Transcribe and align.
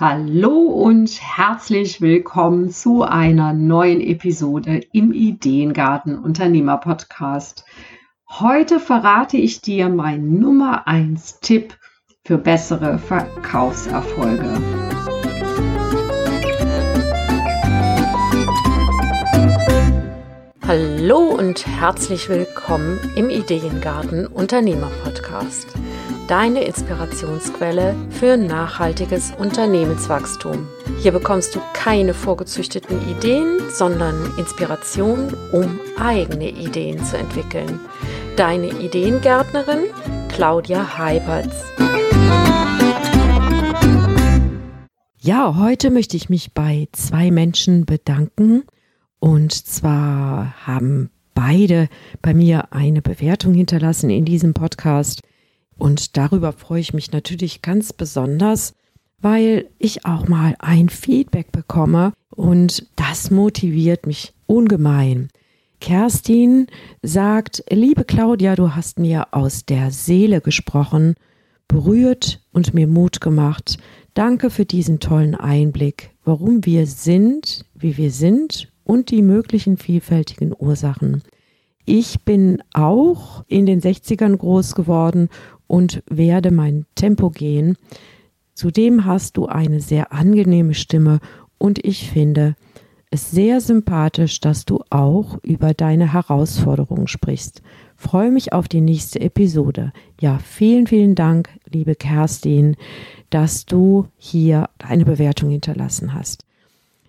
Hallo 0.00 0.56
und 0.60 1.20
herzlich 1.20 2.00
willkommen 2.00 2.70
zu 2.70 3.02
einer 3.02 3.52
neuen 3.52 4.00
Episode 4.00 4.80
im 4.92 5.12
Ideengarten 5.12 6.18
Unternehmer 6.18 6.78
Podcast. 6.78 7.66
Heute 8.26 8.80
verrate 8.80 9.36
ich 9.36 9.60
dir 9.60 9.90
mein 9.90 10.38
Nummer 10.38 10.88
1 10.88 11.40
Tipp 11.40 11.76
für 12.24 12.38
bessere 12.38 12.98
Verkaufserfolge. 12.98 14.54
Hallo 20.66 21.18
und 21.18 21.66
herzlich 21.66 22.30
willkommen 22.30 22.98
im 23.16 23.28
Ideengarten 23.28 24.26
Unternehmer 24.26 24.90
Podcast 25.04 25.66
deine 26.30 26.62
Inspirationsquelle 26.62 27.96
für 28.10 28.36
nachhaltiges 28.36 29.32
Unternehmenswachstum. 29.36 30.68
Hier 31.02 31.10
bekommst 31.10 31.56
du 31.56 31.60
keine 31.72 32.14
vorgezüchteten 32.14 33.00
Ideen, 33.10 33.58
sondern 33.70 34.32
Inspiration, 34.38 35.34
um 35.50 35.80
eigene 35.98 36.50
Ideen 36.50 37.04
zu 37.04 37.18
entwickeln. 37.18 37.80
Deine 38.36 38.68
Ideengärtnerin 38.68 39.86
Claudia 40.28 40.96
Heiberts. 40.98 41.64
Ja, 45.18 45.56
heute 45.58 45.90
möchte 45.90 46.16
ich 46.16 46.30
mich 46.30 46.54
bei 46.54 46.86
zwei 46.92 47.32
Menschen 47.32 47.86
bedanken. 47.86 48.62
Und 49.18 49.52
zwar 49.52 50.54
haben 50.64 51.10
beide 51.34 51.88
bei 52.22 52.34
mir 52.34 52.72
eine 52.72 53.02
Bewertung 53.02 53.52
hinterlassen 53.52 54.10
in 54.10 54.24
diesem 54.24 54.54
Podcast. 54.54 55.22
Und 55.80 56.18
darüber 56.18 56.52
freue 56.52 56.80
ich 56.80 56.92
mich 56.92 57.10
natürlich 57.10 57.62
ganz 57.62 57.94
besonders, 57.94 58.74
weil 59.18 59.70
ich 59.78 60.04
auch 60.04 60.28
mal 60.28 60.54
ein 60.58 60.90
Feedback 60.90 61.52
bekomme 61.52 62.12
und 62.36 62.86
das 62.96 63.30
motiviert 63.30 64.06
mich 64.06 64.34
ungemein. 64.46 65.30
Kerstin 65.80 66.66
sagt, 67.02 67.64
liebe 67.70 68.04
Claudia, 68.04 68.56
du 68.56 68.74
hast 68.74 68.98
mir 68.98 69.28
aus 69.32 69.64
der 69.64 69.90
Seele 69.90 70.42
gesprochen, 70.42 71.14
berührt 71.66 72.42
und 72.52 72.74
mir 72.74 72.86
Mut 72.86 73.22
gemacht. 73.22 73.78
Danke 74.12 74.50
für 74.50 74.66
diesen 74.66 75.00
tollen 75.00 75.34
Einblick, 75.34 76.10
warum 76.24 76.66
wir 76.66 76.86
sind, 76.86 77.64
wie 77.74 77.96
wir 77.96 78.10
sind 78.10 78.70
und 78.84 79.10
die 79.10 79.22
möglichen 79.22 79.78
vielfältigen 79.78 80.52
Ursachen. 80.56 81.22
Ich 81.92 82.22
bin 82.24 82.62
auch 82.72 83.42
in 83.48 83.66
den 83.66 83.80
60ern 83.80 84.36
groß 84.36 84.76
geworden 84.76 85.28
und 85.66 86.04
werde 86.08 86.52
mein 86.52 86.86
Tempo 86.94 87.30
gehen. 87.30 87.76
Zudem 88.54 89.06
hast 89.06 89.36
du 89.36 89.46
eine 89.46 89.80
sehr 89.80 90.12
angenehme 90.12 90.74
Stimme 90.74 91.18
und 91.58 91.84
ich 91.84 92.08
finde 92.08 92.54
es 93.10 93.32
sehr 93.32 93.60
sympathisch, 93.60 94.38
dass 94.38 94.66
du 94.66 94.84
auch 94.90 95.38
über 95.42 95.74
deine 95.74 96.12
Herausforderungen 96.12 97.08
sprichst. 97.08 97.60
Freue 97.96 98.30
mich 98.30 98.52
auf 98.52 98.68
die 98.68 98.82
nächste 98.82 99.20
Episode. 99.20 99.92
Ja, 100.20 100.38
vielen, 100.38 100.86
vielen 100.86 101.16
Dank, 101.16 101.48
liebe 101.68 101.96
Kerstin, 101.96 102.76
dass 103.30 103.66
du 103.66 104.06
hier 104.16 104.70
eine 104.78 105.04
Bewertung 105.04 105.50
hinterlassen 105.50 106.14
hast. 106.14 106.44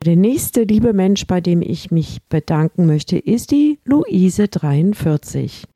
Der 0.04 0.16
nächste 0.16 0.64
liebe 0.64 0.94
Mensch, 0.94 1.28
bei 1.28 1.42
dem 1.42 1.62
ich 1.62 1.92
mich 1.92 2.24
bedanken 2.28 2.88
möchte, 2.88 3.20
ist 3.20 3.52
die 3.52 3.80
Luise 3.86 4.48
43. 4.48 5.68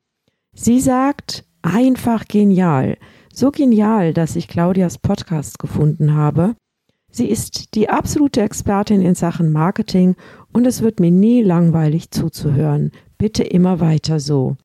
Sie 0.52 0.80
sagt, 0.80 1.44
einfach 1.62 2.26
genial. 2.26 2.96
So 3.32 3.52
genial, 3.52 4.12
dass 4.12 4.34
ich 4.34 4.48
Claudias 4.48 4.98
Podcast 4.98 5.60
gefunden 5.60 6.14
habe. 6.14 6.56
Sie 7.08 7.28
ist 7.30 7.76
die 7.76 7.88
absolute 7.88 8.40
Expertin 8.40 9.00
in 9.00 9.14
Sachen 9.14 9.52
Marketing 9.52 10.16
und 10.52 10.66
es 10.66 10.82
wird 10.82 10.98
mir 10.98 11.12
nie 11.12 11.42
langweilig 11.42 12.10
zuzuhören. 12.10 12.90
Bitte 13.18 13.44
immer 13.44 13.78
weiter 13.78 14.18
so. 14.18 14.56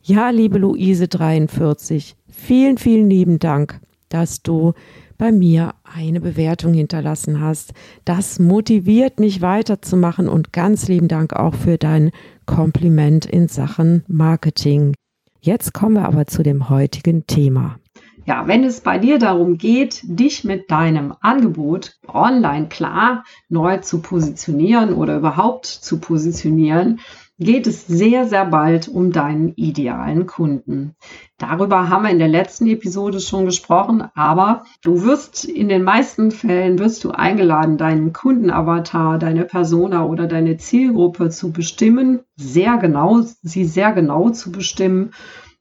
Ja, 0.00 0.30
liebe 0.30 0.56
Luise 0.56 1.06
43, 1.06 2.16
vielen, 2.28 2.78
vielen 2.78 3.10
lieben 3.10 3.38
Dank, 3.38 3.78
dass 4.08 4.42
du 4.42 4.72
bei 5.18 5.32
mir 5.32 5.74
eine 5.84 6.20
Bewertung 6.20 6.74
hinterlassen 6.74 7.40
hast. 7.40 7.72
Das 8.04 8.38
motiviert 8.38 9.20
mich 9.20 9.40
weiterzumachen 9.40 10.28
und 10.28 10.52
ganz 10.52 10.88
lieben 10.88 11.08
Dank 11.08 11.32
auch 11.32 11.54
für 11.54 11.78
dein 11.78 12.10
Kompliment 12.46 13.26
in 13.26 13.48
Sachen 13.48 14.04
Marketing. 14.08 14.94
Jetzt 15.40 15.74
kommen 15.74 15.96
wir 15.96 16.04
aber 16.04 16.26
zu 16.26 16.42
dem 16.42 16.68
heutigen 16.68 17.26
Thema. 17.26 17.78
Ja, 18.24 18.46
wenn 18.46 18.62
es 18.62 18.80
bei 18.80 18.98
dir 18.98 19.18
darum 19.18 19.58
geht, 19.58 20.00
dich 20.04 20.44
mit 20.44 20.70
deinem 20.70 21.14
Angebot 21.20 21.98
online 22.06 22.68
klar 22.68 23.24
neu 23.48 23.78
zu 23.78 24.00
positionieren 24.00 24.94
oder 24.94 25.16
überhaupt 25.16 25.66
zu 25.66 25.98
positionieren, 25.98 27.00
geht 27.44 27.66
es 27.66 27.86
sehr, 27.86 28.26
sehr 28.26 28.46
bald 28.46 28.88
um 28.88 29.12
deinen 29.12 29.54
idealen 29.56 30.26
Kunden. 30.26 30.94
Darüber 31.38 31.88
haben 31.88 32.04
wir 32.04 32.10
in 32.10 32.18
der 32.18 32.28
letzten 32.28 32.66
Episode 32.66 33.20
schon 33.20 33.46
gesprochen, 33.46 34.04
aber 34.14 34.64
du 34.82 35.02
wirst 35.02 35.44
in 35.44 35.68
den 35.68 35.82
meisten 35.82 36.30
Fällen 36.30 36.78
wirst 36.78 37.04
du 37.04 37.10
eingeladen, 37.10 37.78
deinen 37.78 38.12
Kundenavatar, 38.12 39.18
deine 39.18 39.44
Persona 39.44 40.04
oder 40.04 40.26
deine 40.26 40.56
Zielgruppe 40.56 41.30
zu 41.30 41.52
bestimmen, 41.52 42.20
sehr 42.36 42.78
genau, 42.78 43.22
sie 43.42 43.64
sehr 43.64 43.92
genau 43.92 44.30
zu 44.30 44.52
bestimmen 44.52 45.12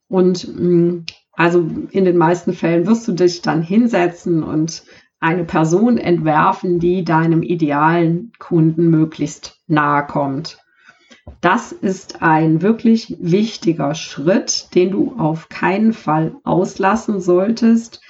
und 0.07 0.47
mm, 0.47 1.05
also 1.33 1.67
in 1.91 2.05
den 2.05 2.17
meisten 2.17 2.53
Fällen 2.53 2.85
wirst 2.85 3.07
du 3.07 3.13
dich 3.13 3.41
dann 3.41 3.61
hinsetzen 3.61 4.43
und 4.43 4.83
eine 5.19 5.45
Person 5.45 5.97
entwerfen, 5.97 6.79
die 6.79 7.05
deinem 7.05 7.43
idealen 7.43 8.31
Kunden 8.39 8.89
möglichst 8.89 9.61
nahe 9.67 10.05
kommt. 10.05 10.60
Das 11.39 11.71
ist 11.71 12.21
ein 12.21 12.61
wirklich 12.61 13.15
wichtiger 13.19 13.95
Schritt, 13.95 14.75
den 14.75 14.91
du 14.91 15.15
auf 15.17 15.49
keinen 15.49 15.93
Fall 15.93 16.35
auslassen 16.43 17.21
solltest. 17.21 18.01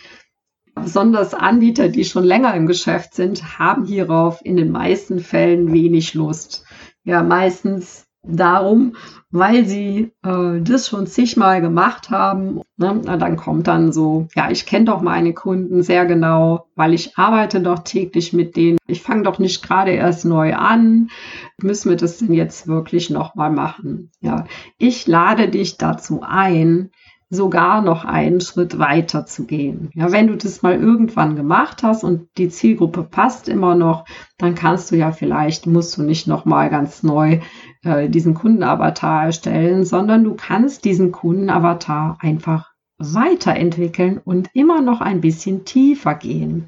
Besonders 0.73 1.33
Anbieter, 1.33 1.89
die 1.89 2.05
schon 2.05 2.23
länger 2.23 2.55
im 2.55 2.65
Geschäft 2.65 3.13
sind, 3.13 3.59
haben 3.59 3.85
hierauf 3.85 4.39
in 4.43 4.57
den 4.57 4.71
meisten 4.71 5.19
Fällen 5.19 5.71
wenig 5.71 6.13
Lust. 6.13 6.65
Ja, 7.03 7.23
meistens 7.23 8.07
darum, 8.23 8.95
weil 9.31 9.65
sie 9.65 10.11
äh, 10.23 10.61
das 10.61 10.87
schon 10.87 11.07
zigmal 11.07 11.61
gemacht 11.61 12.09
haben. 12.09 12.61
Ne? 12.77 13.01
Dann 13.03 13.35
kommt 13.35 13.67
dann 13.67 13.91
so, 13.91 14.27
ja, 14.35 14.51
ich 14.51 14.65
kenne 14.65 14.85
doch 14.85 15.01
meine 15.01 15.33
Kunden 15.33 15.81
sehr 15.81 16.05
genau, 16.05 16.67
weil 16.75 16.93
ich 16.93 17.17
arbeite 17.17 17.61
doch 17.61 17.79
täglich 17.79 18.33
mit 18.33 18.55
denen. 18.55 18.77
Ich 18.87 19.01
fange 19.01 19.23
doch 19.23 19.39
nicht 19.39 19.63
gerade 19.63 19.91
erst 19.91 20.25
neu 20.25 20.53
an. 20.53 21.09
Müssen 21.57 21.89
wir 21.89 21.97
das 21.97 22.17
denn 22.17 22.33
jetzt 22.33 22.67
wirklich 22.67 23.09
nochmal 23.09 23.51
machen? 23.51 24.11
Ja, 24.19 24.45
ich 24.77 25.07
lade 25.07 25.49
dich 25.49 25.77
dazu 25.77 26.21
ein, 26.23 26.91
sogar 27.31 27.81
noch 27.81 28.03
einen 28.03 28.41
Schritt 28.41 28.77
weiter 28.77 29.25
zu 29.25 29.45
gehen. 29.45 29.89
Ja, 29.93 30.11
wenn 30.11 30.27
du 30.27 30.35
das 30.35 30.61
mal 30.61 30.75
irgendwann 30.75 31.37
gemacht 31.37 31.81
hast 31.81 32.03
und 32.03 32.27
die 32.37 32.49
Zielgruppe 32.49 33.03
passt 33.03 33.47
immer 33.47 33.73
noch, 33.73 34.05
dann 34.37 34.53
kannst 34.53 34.91
du 34.91 34.97
ja 34.97 35.13
vielleicht, 35.13 35.65
musst 35.65 35.97
du 35.97 36.03
nicht 36.03 36.27
nochmal 36.27 36.69
ganz 36.69 37.03
neu 37.03 37.39
äh, 37.83 38.09
diesen 38.09 38.33
Kundenavatar 38.33 39.25
erstellen, 39.25 39.85
sondern 39.85 40.25
du 40.25 40.35
kannst 40.35 40.83
diesen 40.83 41.13
Kundenavatar 41.13 42.17
einfach 42.19 42.69
weiterentwickeln 42.97 44.19
und 44.23 44.49
immer 44.53 44.81
noch 44.81 44.99
ein 44.99 45.21
bisschen 45.21 45.63
tiefer 45.63 46.15
gehen. 46.15 46.67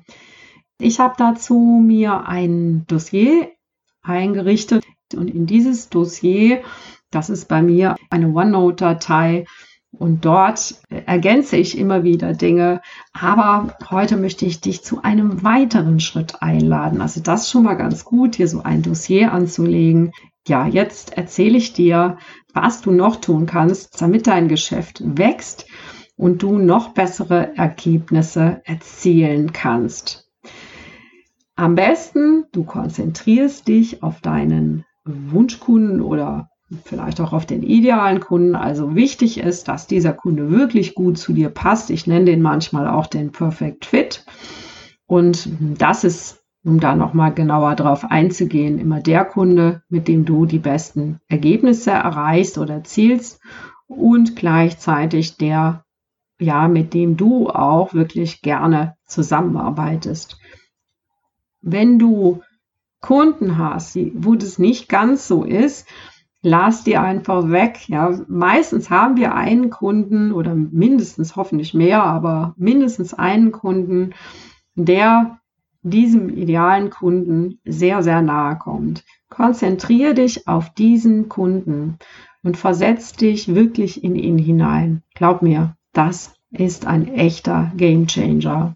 Ich 0.79 1.01
habe 1.01 1.15
dazu 1.17 1.83
mir 1.85 2.25
ein 2.25 2.85
Dossier 2.87 3.49
eingerichtet 4.01 4.85
und 5.13 5.27
in 5.27 5.45
dieses 5.45 5.89
Dossier, 5.89 6.61
das 7.11 7.29
ist 7.29 7.49
bei 7.49 7.61
mir 7.61 7.97
eine 8.09 8.29
OneNote-Datei, 8.29 9.45
und 9.97 10.25
dort 10.25 10.75
ergänze 10.89 11.57
ich 11.57 11.77
immer 11.77 12.03
wieder 12.03 12.33
Dinge. 12.33 12.81
Aber 13.13 13.75
heute 13.89 14.17
möchte 14.17 14.45
ich 14.45 14.59
dich 14.59 14.83
zu 14.83 15.03
einem 15.03 15.43
weiteren 15.43 15.99
Schritt 15.99 16.41
einladen. 16.41 16.99
Also 16.99 17.21
das 17.21 17.49
schon 17.49 17.63
mal 17.63 17.75
ganz 17.75 18.03
gut, 18.03 18.35
hier 18.35 18.47
so 18.47 18.63
ein 18.63 18.81
Dossier 18.81 19.31
anzulegen. 19.31 20.11
Ja, 20.47 20.67
jetzt 20.67 21.15
erzähle 21.15 21.57
ich 21.57 21.73
dir, 21.73 22.17
was 22.53 22.81
du 22.81 22.91
noch 22.91 23.17
tun 23.17 23.45
kannst, 23.45 24.01
damit 24.01 24.27
dein 24.27 24.47
Geschäft 24.47 25.01
wächst 25.05 25.67
und 26.15 26.43
du 26.43 26.57
noch 26.57 26.89
bessere 26.89 27.55
Ergebnisse 27.55 28.61
erzielen 28.65 29.53
kannst. 29.53 30.29
Am 31.55 31.75
besten, 31.75 32.45
du 32.51 32.63
konzentrierst 32.63 33.67
dich 33.67 34.01
auf 34.01 34.21
deinen 34.21 34.85
Wunschkunden 35.05 36.01
oder 36.01 36.49
vielleicht 36.85 37.21
auch 37.21 37.33
auf 37.33 37.45
den 37.45 37.63
idealen 37.63 38.19
Kunden. 38.19 38.55
Also 38.55 38.95
wichtig 38.95 39.39
ist, 39.39 39.67
dass 39.67 39.87
dieser 39.87 40.13
Kunde 40.13 40.51
wirklich 40.51 40.95
gut 40.95 41.17
zu 41.17 41.33
dir 41.33 41.49
passt. 41.49 41.89
Ich 41.89 42.07
nenne 42.07 42.25
den 42.25 42.41
manchmal 42.41 42.87
auch 42.87 43.07
den 43.07 43.31
Perfect 43.31 43.85
Fit. 43.85 44.25
Und 45.05 45.49
das 45.77 46.03
ist, 46.03 46.43
um 46.63 46.79
da 46.79 46.95
nochmal 46.95 47.33
genauer 47.33 47.75
drauf 47.75 48.05
einzugehen, 48.09 48.79
immer 48.79 49.01
der 49.01 49.25
Kunde, 49.25 49.83
mit 49.89 50.07
dem 50.07 50.25
du 50.25 50.45
die 50.45 50.59
besten 50.59 51.19
Ergebnisse 51.27 51.91
erreichst 51.91 52.57
oder 52.57 52.75
erzielst 52.75 53.41
und 53.87 54.35
gleichzeitig 54.35 55.37
der, 55.37 55.83
ja, 56.39 56.67
mit 56.67 56.93
dem 56.93 57.17
du 57.17 57.49
auch 57.49 57.93
wirklich 57.93 58.41
gerne 58.41 58.95
zusammenarbeitest. 59.05 60.37
Wenn 61.61 61.99
du 61.99 62.41
Kunden 63.01 63.57
hast, 63.57 63.97
wo 64.13 64.35
das 64.35 64.59
nicht 64.59 64.87
ganz 64.87 65.27
so 65.27 65.43
ist, 65.43 65.87
lass 66.43 66.83
die 66.83 66.97
einfach 66.97 67.49
weg. 67.49 67.89
Ja, 67.89 68.15
meistens 68.27 68.91
haben 68.91 69.15
wir 69.15 69.33
einen 69.33 69.71
Kunden 69.71 70.31
oder 70.31 70.53
mindestens 70.53 71.35
hoffentlich 71.35 71.73
mehr, 71.73 72.03
aber 72.03 72.53
mindestens 72.57 73.15
einen 73.15 73.51
Kunden, 73.51 74.13
der 74.75 75.39
diesem 75.81 76.29
idealen 76.29 76.89
Kunden 76.89 77.59
sehr, 77.65 78.03
sehr 78.03 78.21
nahe 78.21 78.57
kommt. 78.57 79.03
Konzentriere 79.29 80.13
dich 80.13 80.47
auf 80.47 80.73
diesen 80.73 81.27
Kunden 81.27 81.97
und 82.43 82.57
versetz 82.57 83.13
dich 83.13 83.55
wirklich 83.55 84.03
in 84.03 84.15
ihn 84.15 84.37
hinein. 84.37 85.01
Glaub 85.15 85.41
mir, 85.41 85.75
das 85.93 86.35
ist 86.51 86.85
ein 86.85 87.07
echter 87.07 87.71
Game 87.75 88.07
Changer. 88.07 88.75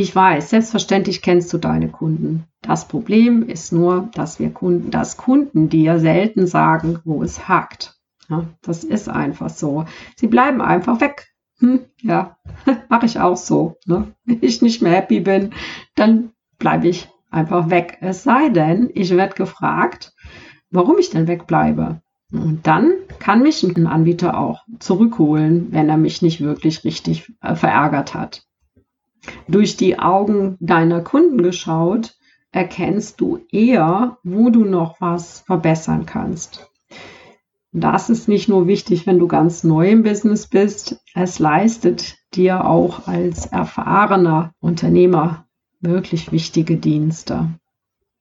Ich 0.00 0.14
weiß, 0.14 0.50
selbstverständlich 0.50 1.22
kennst 1.22 1.52
du 1.52 1.58
deine 1.58 1.88
Kunden. 1.88 2.44
Das 2.62 2.86
Problem 2.86 3.42
ist 3.42 3.72
nur, 3.72 4.08
dass 4.14 4.38
wir 4.38 4.50
Kunden, 4.50 4.92
dass 4.92 5.16
Kunden 5.16 5.68
dir 5.70 5.98
selten 5.98 6.46
sagen, 6.46 7.00
wo 7.04 7.24
es 7.24 7.48
hakt. 7.48 7.96
Ja, 8.28 8.44
das 8.62 8.84
ist 8.84 9.08
einfach 9.08 9.50
so. 9.50 9.86
Sie 10.14 10.28
bleiben 10.28 10.62
einfach 10.62 11.00
weg. 11.00 11.26
Hm, 11.58 11.80
ja, 12.00 12.36
mache 12.88 13.06
ich 13.06 13.18
auch 13.18 13.36
so. 13.36 13.74
Ne? 13.86 14.14
Wenn 14.24 14.38
ich 14.40 14.62
nicht 14.62 14.82
mehr 14.82 14.92
happy 14.92 15.18
bin, 15.18 15.50
dann 15.96 16.30
bleibe 16.60 16.86
ich 16.86 17.08
einfach 17.32 17.68
weg. 17.68 17.98
Es 18.00 18.22
sei 18.22 18.50
denn, 18.50 18.90
ich 18.94 19.10
werde 19.10 19.34
gefragt, 19.34 20.12
warum 20.70 20.98
ich 20.98 21.10
denn 21.10 21.26
wegbleibe. 21.26 22.02
Und 22.30 22.68
dann 22.68 22.92
kann 23.18 23.42
mich 23.42 23.64
ein 23.64 23.88
Anbieter 23.88 24.38
auch 24.38 24.62
zurückholen, 24.78 25.72
wenn 25.72 25.88
er 25.88 25.96
mich 25.96 26.22
nicht 26.22 26.40
wirklich 26.40 26.84
richtig 26.84 27.32
äh, 27.40 27.56
verärgert 27.56 28.14
hat 28.14 28.47
durch 29.48 29.76
die 29.76 29.98
Augen 29.98 30.56
deiner 30.60 31.00
Kunden 31.00 31.42
geschaut, 31.42 32.16
erkennst 32.52 33.20
du 33.20 33.40
eher, 33.50 34.18
wo 34.22 34.50
du 34.50 34.64
noch 34.64 35.00
was 35.00 35.40
verbessern 35.40 36.06
kannst. 36.06 36.70
Das 37.72 38.08
ist 38.08 38.28
nicht 38.28 38.48
nur 38.48 38.66
wichtig, 38.66 39.06
wenn 39.06 39.18
du 39.18 39.28
ganz 39.28 39.62
neu 39.62 39.90
im 39.90 40.02
Business 40.02 40.46
bist, 40.46 41.00
es 41.14 41.38
leistet 41.38 42.16
dir 42.34 42.64
auch 42.64 43.06
als 43.06 43.46
erfahrener 43.46 44.54
Unternehmer 44.60 45.46
wirklich 45.80 46.32
wichtige 46.32 46.76
Dienste. 46.76 47.50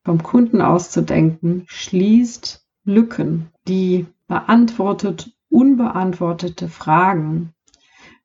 Vom 0.04 0.22
Kunden 0.22 0.62
auszudenken 0.62 1.64
schließt 1.68 2.66
Lücken, 2.84 3.48
die 3.68 4.06
beantwortet 4.28 5.32
unbeantwortete 5.50 6.68
Fragen 6.68 7.54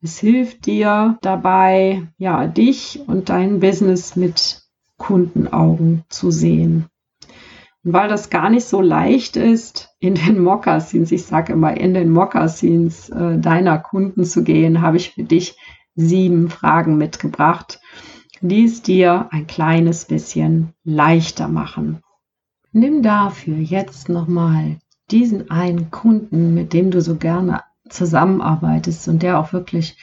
es 0.02 0.18
hilft 0.18 0.66
dir 0.66 1.16
dabei, 1.22 2.08
ja, 2.18 2.48
dich 2.48 3.00
und 3.06 3.28
dein 3.28 3.60
Business 3.60 4.16
mit 4.16 4.62
Kundenaugen 4.98 6.04
zu 6.08 6.32
sehen. 6.32 6.86
Und 7.84 7.92
weil 7.92 8.08
das 8.08 8.28
gar 8.28 8.50
nicht 8.50 8.66
so 8.66 8.80
leicht 8.80 9.36
ist, 9.36 9.90
in 10.00 10.14
den 10.14 10.42
Mokassins, 10.42 11.12
ich 11.12 11.24
sage 11.24 11.52
immer, 11.52 11.76
in 11.76 11.94
den 11.94 12.10
Mokassins 12.10 13.08
äh, 13.10 13.38
deiner 13.38 13.78
Kunden 13.78 14.24
zu 14.24 14.42
gehen, 14.42 14.82
habe 14.82 14.96
ich 14.96 15.10
für 15.10 15.22
dich 15.22 15.56
sieben 15.94 16.50
Fragen 16.50 16.96
mitgebracht, 16.96 17.80
die 18.40 18.64
es 18.64 18.82
dir 18.82 19.28
ein 19.30 19.46
kleines 19.46 20.04
bisschen 20.04 20.74
leichter 20.82 21.46
machen. 21.46 22.02
Nimm 22.72 23.02
dafür 23.02 23.56
jetzt 23.56 24.08
nochmal 24.08 24.78
diesen 25.10 25.50
einen 25.50 25.90
Kunden, 25.90 26.54
mit 26.54 26.72
dem 26.72 26.90
du 26.90 27.00
so 27.00 27.16
gerne 27.16 27.62
zusammenarbeitest 27.88 29.08
und 29.08 29.22
der 29.22 29.38
auch 29.38 29.52
wirklich 29.52 29.96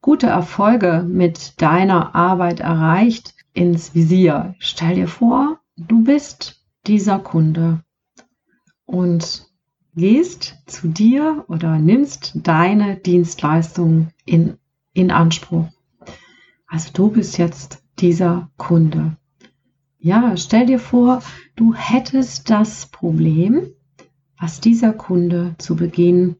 gute 0.00 0.26
Erfolge 0.26 1.04
mit 1.08 1.60
deiner 1.60 2.14
Arbeit 2.14 2.60
erreicht, 2.60 3.34
ins 3.54 3.94
Visier. 3.94 4.54
Stell 4.58 4.96
dir 4.96 5.08
vor, 5.08 5.60
du 5.76 6.04
bist 6.04 6.62
dieser 6.86 7.18
Kunde 7.18 7.82
und 8.84 9.46
gehst 9.94 10.56
zu 10.66 10.88
dir 10.88 11.44
oder 11.48 11.78
nimmst 11.78 12.32
deine 12.34 12.96
Dienstleistung 12.96 14.08
in, 14.26 14.58
in 14.92 15.10
Anspruch. 15.10 15.68
Also 16.66 16.90
du 16.92 17.10
bist 17.10 17.38
jetzt 17.38 17.82
dieser 18.00 18.50
Kunde. 18.56 19.16
Ja, 19.98 20.36
stell 20.36 20.66
dir 20.66 20.80
vor, 20.80 21.22
du 21.56 21.72
hättest 21.72 22.50
das 22.50 22.86
Problem, 22.86 23.68
was 24.38 24.60
dieser 24.60 24.92
Kunde 24.92 25.54
zu 25.58 25.76
Beginn 25.76 26.36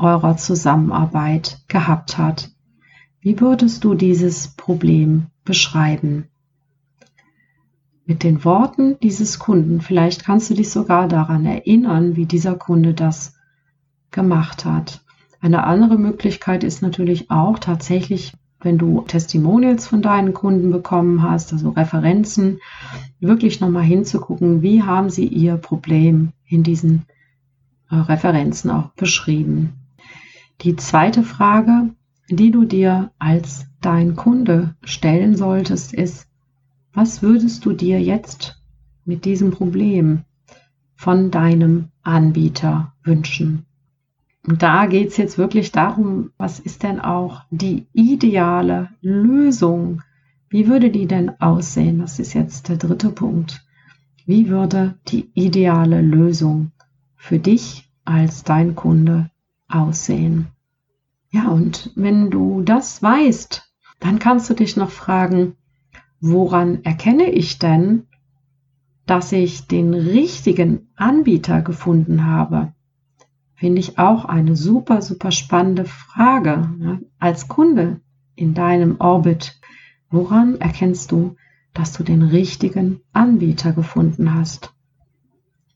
eurer 0.00 0.36
Zusammenarbeit 0.36 1.62
gehabt 1.68 2.18
hat. 2.18 2.50
Wie 3.20 3.38
würdest 3.40 3.84
du 3.84 3.94
dieses 3.94 4.48
Problem 4.48 5.26
beschreiben? 5.44 6.26
Mit 8.06 8.22
den 8.22 8.44
Worten 8.44 8.98
dieses 9.00 9.38
Kunden, 9.38 9.80
vielleicht 9.80 10.24
kannst 10.24 10.50
du 10.50 10.54
dich 10.54 10.70
sogar 10.70 11.06
daran 11.06 11.46
erinnern, 11.46 12.16
wie 12.16 12.26
dieser 12.26 12.56
Kunde 12.56 12.94
das 12.94 13.34
gemacht 14.10 14.64
hat. 14.64 15.04
Eine 15.40 15.64
andere 15.64 15.96
Möglichkeit 15.96 16.64
ist 16.64 16.82
natürlich 16.82 17.30
auch 17.30 17.58
tatsächlich, 17.58 18.32
wenn 18.60 18.78
du 18.78 19.02
Testimonials 19.02 19.86
von 19.86 20.02
deinen 20.02 20.34
Kunden 20.34 20.70
bekommen 20.70 21.22
hast, 21.22 21.52
also 21.52 21.70
Referenzen, 21.70 22.58
wirklich 23.20 23.60
nochmal 23.60 23.84
hinzugucken, 23.84 24.60
wie 24.60 24.82
haben 24.82 25.08
sie 25.08 25.26
ihr 25.26 25.56
Problem 25.56 26.32
in 26.46 26.62
diesen 26.62 27.06
äh, 27.90 27.96
Referenzen 27.96 28.70
auch 28.70 28.90
beschrieben. 28.96 29.79
Die 30.62 30.76
zweite 30.76 31.22
Frage, 31.22 31.88
die 32.28 32.50
du 32.50 32.66
dir 32.66 33.12
als 33.18 33.66
dein 33.80 34.14
Kunde 34.14 34.74
stellen 34.84 35.34
solltest, 35.34 35.94
ist, 35.94 36.28
was 36.92 37.22
würdest 37.22 37.64
du 37.64 37.72
dir 37.72 37.98
jetzt 37.98 38.62
mit 39.06 39.24
diesem 39.24 39.52
Problem 39.52 40.20
von 40.96 41.30
deinem 41.30 41.88
Anbieter 42.02 42.92
wünschen? 43.02 43.64
Und 44.46 44.62
da 44.62 44.84
geht 44.84 45.08
es 45.08 45.16
jetzt 45.16 45.38
wirklich 45.38 45.72
darum, 45.72 46.30
was 46.36 46.60
ist 46.60 46.82
denn 46.82 47.00
auch 47.00 47.42
die 47.50 47.86
ideale 47.94 48.90
Lösung? 49.00 50.02
Wie 50.50 50.66
würde 50.68 50.90
die 50.90 51.06
denn 51.06 51.40
aussehen? 51.40 52.00
Das 52.00 52.18
ist 52.18 52.34
jetzt 52.34 52.68
der 52.68 52.76
dritte 52.76 53.08
Punkt. 53.08 53.64
Wie 54.26 54.50
würde 54.50 54.98
die 55.08 55.30
ideale 55.32 56.02
Lösung 56.02 56.72
für 57.16 57.38
dich 57.38 57.90
als 58.04 58.44
dein 58.44 58.74
Kunde 58.74 59.30
aussehen. 59.70 60.48
Ja, 61.30 61.48
und 61.48 61.92
wenn 61.94 62.30
du 62.30 62.62
das 62.62 63.02
weißt, 63.02 63.70
dann 64.00 64.18
kannst 64.18 64.50
du 64.50 64.54
dich 64.54 64.76
noch 64.76 64.90
fragen, 64.90 65.54
woran 66.20 66.82
erkenne 66.84 67.30
ich 67.30 67.58
denn, 67.58 68.06
dass 69.06 69.32
ich 69.32 69.66
den 69.66 69.94
richtigen 69.94 70.88
Anbieter 70.96 71.62
gefunden 71.62 72.26
habe? 72.26 72.72
Finde 73.54 73.80
ich 73.80 73.98
auch 73.98 74.24
eine 74.24 74.56
super, 74.56 75.02
super 75.02 75.30
spannende 75.30 75.84
Frage. 75.84 76.68
Ne? 76.78 77.02
Als 77.18 77.46
Kunde 77.46 78.00
in 78.34 78.54
deinem 78.54 78.96
Orbit, 79.00 79.60
woran 80.10 80.60
erkennst 80.60 81.12
du, 81.12 81.36
dass 81.74 81.92
du 81.92 82.02
den 82.02 82.22
richtigen 82.22 83.00
Anbieter 83.12 83.72
gefunden 83.72 84.34
hast? 84.34 84.72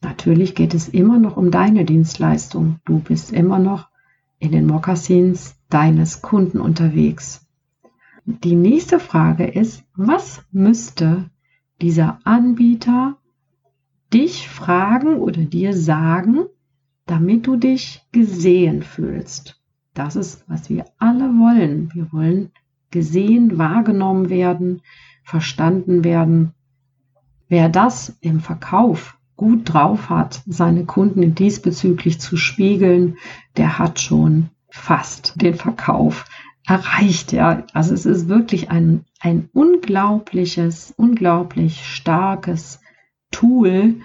Natürlich 0.04 0.54
geht 0.54 0.74
es 0.74 0.86
immer 0.86 1.18
noch 1.18 1.38
um 1.38 1.50
deine 1.50 1.86
Dienstleistung. 1.86 2.78
Du 2.84 2.98
bist 2.98 3.32
immer 3.32 3.58
noch 3.58 3.88
in 4.38 4.52
den 4.52 4.66
Mokassins 4.66 5.56
deines 5.70 6.20
Kunden 6.20 6.60
unterwegs. 6.60 7.48
Die 8.26 8.54
nächste 8.54 9.00
Frage 9.00 9.46
ist, 9.46 9.82
was 9.96 10.44
müsste 10.52 11.30
dieser 11.80 12.18
Anbieter 12.24 13.16
dich 14.12 14.46
fragen 14.46 15.16
oder 15.16 15.40
dir 15.40 15.74
sagen, 15.74 16.44
damit 17.06 17.46
du 17.46 17.56
dich 17.56 18.06
gesehen 18.12 18.82
fühlst? 18.82 19.58
Das 19.94 20.16
ist, 20.16 20.44
was 20.48 20.68
wir 20.68 20.84
alle 20.98 21.30
wollen. 21.38 21.88
Wir 21.94 22.12
wollen 22.12 22.50
gesehen, 22.90 23.56
wahrgenommen 23.56 24.28
werden, 24.28 24.82
verstanden 25.22 26.04
werden. 26.04 26.52
Wer 27.48 27.70
das 27.70 28.18
im 28.20 28.40
Verkauf 28.40 29.18
gut 29.36 29.72
drauf 29.72 30.10
hat, 30.10 30.42
seine 30.46 30.84
Kunden 30.84 31.34
diesbezüglich 31.34 32.20
zu 32.20 32.36
spiegeln, 32.36 33.16
der 33.56 33.78
hat 33.78 34.00
schon 34.00 34.50
fast 34.68 35.40
den 35.40 35.54
Verkauf 35.54 36.24
erreicht. 36.66 37.32
Ja, 37.32 37.64
also 37.72 37.94
es 37.94 38.06
ist 38.06 38.28
wirklich 38.28 38.70
ein, 38.70 39.04
ein 39.20 39.48
unglaubliches, 39.52 40.94
unglaublich 40.96 41.84
starkes 41.86 42.80
Tool, 43.30 43.96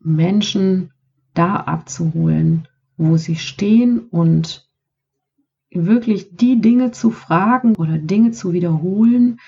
Menschen 0.00 0.92
da 1.34 1.56
abzuholen, 1.56 2.68
wo 2.96 3.16
sie 3.16 3.36
stehen 3.36 4.00
und 4.00 4.68
wirklich 5.70 6.36
die 6.36 6.60
Dinge 6.60 6.92
zu 6.92 7.10
fragen 7.10 7.74
oder 7.76 7.98
Dinge 7.98 8.30
zu 8.30 8.52
wiederholen, 8.52 9.40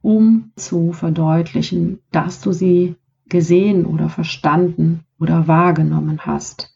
um 0.00 0.52
zu 0.56 0.92
verdeutlichen, 0.92 2.00
dass 2.10 2.40
du 2.40 2.52
sie 2.52 2.96
gesehen 3.28 3.86
oder 3.86 4.08
verstanden 4.08 5.00
oder 5.18 5.48
wahrgenommen 5.48 6.20
hast. 6.26 6.74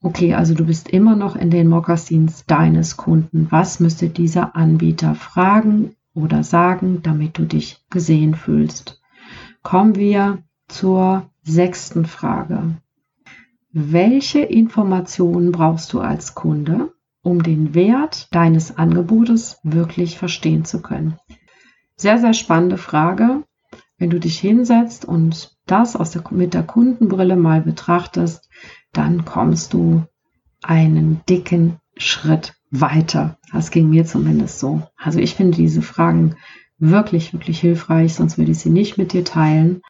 Okay, 0.00 0.34
also 0.34 0.54
du 0.54 0.66
bist 0.66 0.88
immer 0.88 1.16
noch 1.16 1.34
in 1.34 1.50
den 1.50 1.68
Mokassins 1.68 2.44
deines 2.46 2.96
Kunden. 2.96 3.48
Was 3.50 3.80
müsste 3.80 4.08
dieser 4.08 4.54
Anbieter 4.54 5.14
fragen 5.14 5.96
oder 6.14 6.44
sagen, 6.44 7.00
damit 7.02 7.36
du 7.38 7.44
dich 7.44 7.84
gesehen 7.90 8.34
fühlst? 8.34 8.98
kommen 9.62 9.96
wir 9.96 10.42
zur 10.68 11.30
sechsten 11.42 12.06
Frage. 12.06 12.76
Welche 13.70 14.40
Informationen 14.40 15.52
brauchst 15.52 15.92
du 15.92 16.00
als 16.00 16.34
Kunde, 16.34 16.92
um 17.22 17.42
den 17.42 17.74
Wert 17.74 18.34
deines 18.34 18.76
Angebotes 18.76 19.60
wirklich 19.62 20.16
verstehen 20.18 20.64
zu 20.64 20.80
können? 20.80 21.18
Sehr, 21.96 22.18
sehr 22.18 22.32
spannende 22.32 22.78
Frage. 22.78 23.44
Wenn 23.98 24.10
du 24.10 24.20
dich 24.20 24.38
hinsetzt 24.38 25.04
und 25.04 25.56
das 25.66 25.96
aus 25.96 26.12
der, 26.12 26.22
mit 26.30 26.54
der 26.54 26.62
Kundenbrille 26.62 27.36
mal 27.36 27.60
betrachtest, 27.60 28.48
dann 28.92 29.24
kommst 29.24 29.74
du 29.74 30.04
einen 30.62 31.20
dicken 31.28 31.78
Schritt 31.96 32.54
weiter. 32.70 33.38
Das 33.52 33.70
ging 33.70 33.90
mir 33.90 34.04
zumindest 34.04 34.60
so. 34.60 34.82
Also 34.96 35.18
ich 35.18 35.34
finde 35.34 35.56
diese 35.56 35.82
Fragen 35.82 36.36
wirklich, 36.78 37.32
wirklich 37.32 37.60
hilfreich, 37.60 38.14
sonst 38.14 38.38
würde 38.38 38.52
ich 38.52 38.58
sie 38.58 38.70
nicht 38.70 38.98
mit 38.98 39.12
dir 39.12 39.24
teilen. 39.24 39.82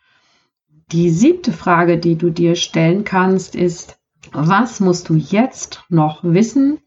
Die 0.91 1.11
siebte 1.11 1.53
Frage, 1.53 1.99
die 1.99 2.17
du 2.17 2.31
dir 2.31 2.55
stellen 2.55 3.05
kannst, 3.05 3.55
ist, 3.55 3.99
was 4.33 4.81
musst 4.81 5.11
du 5.11 5.15
jetzt 5.15 5.85
noch 5.91 6.25
wissen, 6.25 6.79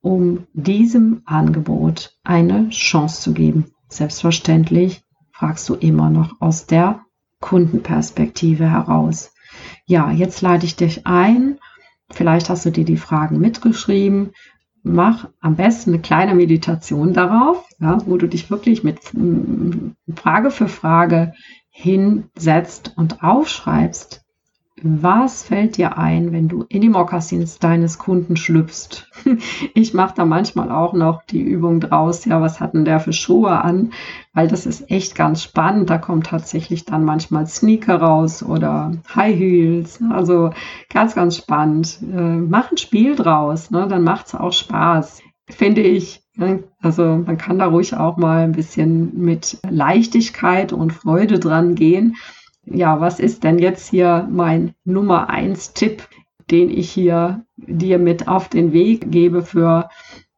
um 0.00 0.46
diesem 0.52 1.22
Angebot 1.24 2.16
eine 2.22 2.68
Chance 2.70 3.20
zu 3.20 3.32
geben? 3.32 3.72
Selbstverständlich 3.88 5.02
fragst 5.38 5.68
du 5.68 5.74
immer 5.74 6.10
noch 6.10 6.40
aus 6.40 6.66
der 6.66 7.04
Kundenperspektive 7.40 8.68
heraus. 8.68 9.32
Ja, 9.86 10.10
jetzt 10.10 10.42
lade 10.42 10.66
ich 10.66 10.74
dich 10.74 11.06
ein. 11.06 11.58
Vielleicht 12.10 12.50
hast 12.50 12.66
du 12.66 12.70
dir 12.70 12.84
die 12.84 12.96
Fragen 12.96 13.38
mitgeschrieben. 13.38 14.32
Mach 14.82 15.28
am 15.40 15.54
besten 15.54 15.90
eine 15.90 16.02
kleine 16.02 16.34
Meditation 16.34 17.12
darauf, 17.12 17.64
ja, 17.78 17.98
wo 18.06 18.16
du 18.16 18.26
dich 18.26 18.50
wirklich 18.50 18.82
mit 18.82 18.98
Frage 20.16 20.50
für 20.50 20.68
Frage 20.68 21.34
hinsetzt 21.70 22.94
und 22.96 23.22
aufschreibst, 23.22 24.24
was 24.82 25.44
fällt 25.44 25.76
dir 25.76 25.98
ein, 25.98 26.32
wenn 26.32 26.48
du 26.48 26.64
in 26.68 26.80
die 26.80 26.88
Mokassins 26.88 27.58
deines 27.58 27.98
Kunden 27.98 28.36
schlüpfst? 28.36 29.10
Ich 29.74 29.94
mache 29.94 30.14
da 30.16 30.24
manchmal 30.24 30.70
auch 30.70 30.92
noch 30.92 31.22
die 31.22 31.40
Übung 31.40 31.80
draus, 31.80 32.24
ja, 32.24 32.40
was 32.40 32.60
hat 32.60 32.74
denn 32.74 32.84
der 32.84 33.00
für 33.00 33.12
Schuhe 33.12 33.62
an? 33.62 33.92
Weil 34.32 34.48
das 34.48 34.66
ist 34.66 34.90
echt 34.90 35.14
ganz 35.14 35.42
spannend. 35.42 35.90
Da 35.90 35.98
kommt 35.98 36.26
tatsächlich 36.26 36.84
dann 36.84 37.04
manchmal 37.04 37.46
Sneaker 37.46 38.00
raus 38.00 38.42
oder 38.42 38.92
High 39.14 39.36
Heels. 39.36 40.00
Also 40.10 40.50
ganz, 40.92 41.14
ganz 41.14 41.36
spannend. 41.36 41.98
Äh, 42.02 42.38
mach 42.38 42.70
ein 42.70 42.78
Spiel 42.78 43.14
draus, 43.14 43.70
ne? 43.70 43.86
dann 43.88 44.04
macht 44.04 44.28
es 44.28 44.34
auch 44.34 44.52
Spaß, 44.52 45.22
finde 45.48 45.82
ich. 45.82 46.22
Ne? 46.36 46.64
Also 46.80 47.02
man 47.02 47.38
kann 47.38 47.58
da 47.58 47.66
ruhig 47.66 47.94
auch 47.96 48.16
mal 48.16 48.44
ein 48.44 48.52
bisschen 48.52 49.16
mit 49.18 49.58
Leichtigkeit 49.68 50.72
und 50.72 50.92
Freude 50.92 51.38
dran 51.38 51.74
gehen 51.74 52.16
ja, 52.72 53.00
was 53.00 53.20
ist 53.20 53.44
denn 53.44 53.58
jetzt 53.58 53.88
hier 53.88 54.26
mein 54.30 54.74
Nummer 54.84 55.30
eins 55.30 55.72
Tipp, 55.72 56.08
den 56.50 56.70
ich 56.70 56.90
hier 56.90 57.44
dir 57.56 57.98
mit 57.98 58.28
auf 58.28 58.48
den 58.48 58.72
Weg 58.72 59.10
gebe 59.10 59.42
für 59.42 59.88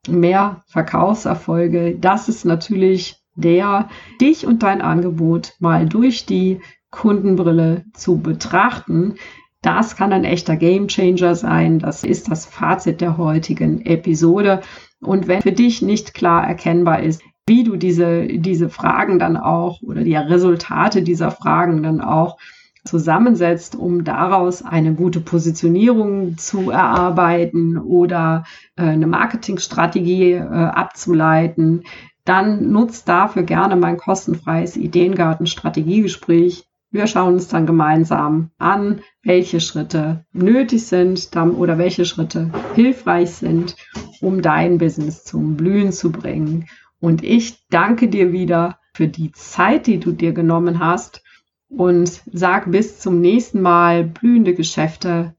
mehr 0.08 0.62
Verkaufserfolge? 0.66 1.96
Das 1.98 2.28
ist 2.28 2.44
natürlich 2.44 3.16
der, 3.34 3.88
dich 4.20 4.46
und 4.46 4.62
dein 4.62 4.82
Angebot 4.82 5.54
mal 5.60 5.88
durch 5.88 6.26
die 6.26 6.60
Kundenbrille 6.90 7.84
zu 7.94 8.18
betrachten. 8.18 9.14
Das 9.62 9.96
kann 9.96 10.12
ein 10.12 10.24
echter 10.24 10.56
Gamechanger 10.56 11.34
sein. 11.34 11.78
Das 11.78 12.02
ist 12.02 12.30
das 12.30 12.46
Fazit 12.46 13.00
der 13.00 13.18
heutigen 13.18 13.84
Episode. 13.84 14.62
Und 15.00 15.28
wenn 15.28 15.42
für 15.42 15.52
dich 15.52 15.82
nicht 15.82 16.14
klar 16.14 16.46
erkennbar 16.46 17.02
ist, 17.02 17.22
wie 17.50 17.64
du 17.64 17.74
diese, 17.74 18.28
diese 18.28 18.68
Fragen 18.68 19.18
dann 19.18 19.36
auch 19.36 19.82
oder 19.82 20.04
die 20.04 20.14
Resultate 20.14 21.02
dieser 21.02 21.32
Fragen 21.32 21.82
dann 21.82 22.00
auch 22.00 22.38
zusammensetzt, 22.84 23.74
um 23.74 24.04
daraus 24.04 24.64
eine 24.64 24.94
gute 24.94 25.18
Positionierung 25.18 26.38
zu 26.38 26.70
erarbeiten 26.70 27.76
oder 27.76 28.44
äh, 28.76 28.82
eine 28.82 29.08
Marketingstrategie 29.08 30.34
äh, 30.34 30.44
abzuleiten, 30.44 31.82
dann 32.24 32.70
nutzt 32.70 33.08
dafür 33.08 33.42
gerne 33.42 33.74
mein 33.74 33.96
kostenfreies 33.96 34.76
Ideengarten-Strategiegespräch. 34.76 36.68
Wir 36.92 37.08
schauen 37.08 37.34
uns 37.34 37.48
dann 37.48 37.66
gemeinsam 37.66 38.50
an, 38.58 39.00
welche 39.24 39.58
Schritte 39.58 40.24
nötig 40.32 40.86
sind 40.86 41.28
oder 41.36 41.78
welche 41.78 42.04
Schritte 42.04 42.52
hilfreich 42.76 43.30
sind, 43.32 43.74
um 44.20 44.40
dein 44.40 44.78
Business 44.78 45.24
zum 45.24 45.56
Blühen 45.56 45.90
zu 45.90 46.12
bringen. 46.12 46.66
Und 47.00 47.24
ich 47.24 47.66
danke 47.68 48.08
dir 48.08 48.32
wieder 48.32 48.78
für 48.94 49.08
die 49.08 49.32
Zeit, 49.32 49.86
die 49.86 49.98
du 49.98 50.12
dir 50.12 50.32
genommen 50.32 50.78
hast 50.78 51.22
und 51.68 52.22
sag 52.32 52.70
bis 52.70 52.98
zum 52.98 53.20
nächsten 53.20 53.62
Mal 53.62 54.04
blühende 54.04 54.54
Geschäfte. 54.54 55.34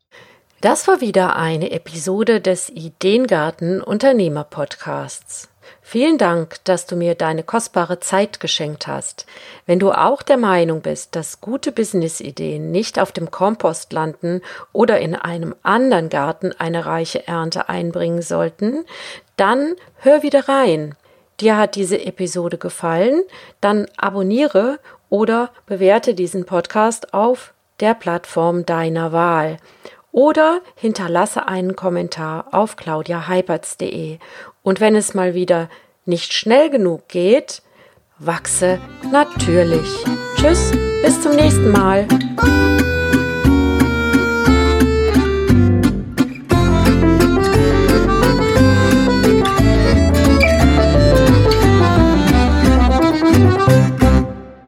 Das 0.62 0.88
war 0.88 1.02
wieder 1.02 1.36
eine 1.36 1.72
Episode 1.72 2.40
des 2.40 2.70
Ideengarten 2.70 3.82
Unternehmer 3.82 4.44
Podcasts. 4.44 5.50
Vielen 5.82 6.18
Dank, 6.18 6.64
dass 6.64 6.86
du 6.86 6.96
mir 6.96 7.16
deine 7.16 7.44
kostbare 7.44 8.00
Zeit 8.00 8.40
geschenkt 8.40 8.88
hast. 8.88 9.26
Wenn 9.66 9.80
du 9.80 9.92
auch 9.92 10.22
der 10.22 10.38
Meinung 10.38 10.82
bist, 10.82 11.16
dass 11.16 11.42
gute 11.42 11.72
Businessideen 11.72 12.72
nicht 12.72 13.00
auf 13.00 13.12
dem 13.12 13.32
Kompost 13.32 13.92
landen 13.92 14.42
oder 14.72 15.00
in 15.00 15.16
einem 15.16 15.56
anderen 15.64 16.10
Garten 16.10 16.52
eine 16.58 16.86
reiche 16.86 17.28
Ernte 17.28 17.68
einbringen 17.70 18.22
sollten, 18.22 18.86
dann 19.36 19.76
hör 19.98 20.24
wieder 20.24 20.48
rein 20.48 20.96
dir 21.42 21.58
hat 21.58 21.76
diese 21.76 22.06
Episode 22.06 22.58
gefallen, 22.58 23.24
dann 23.60 23.88
abonniere 23.98 24.80
oder 25.10 25.50
bewerte 25.66 26.14
diesen 26.14 26.46
Podcast 26.46 27.14
auf 27.14 27.54
der 27.80 27.94
Plattform 27.94 28.66
deiner 28.66 29.12
Wahl 29.12 29.58
oder 30.12 30.62
hinterlasse 30.76 31.48
einen 31.48 31.76
Kommentar 31.76 32.48
auf 32.52 32.76
claudiaheipertz.de. 32.76 34.20
Und 34.64 34.80
wenn 34.80 34.96
es 34.96 35.14
mal 35.14 35.34
wieder 35.34 35.70
nicht 36.06 36.34
schnell 36.34 36.70
genug 36.70 37.08
geht, 37.08 37.62
wachse 38.20 38.80
natürlich. 39.12 39.88
Tschüss, 40.36 40.72
bis 41.02 41.22
zum 41.22 41.36
nächsten 41.36 41.72
Mal. 41.72 42.08